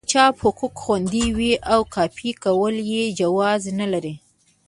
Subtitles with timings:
[0.05, 4.13] د چاپ حقوق خوندي دي او کاپي کول یې جواز نه لري.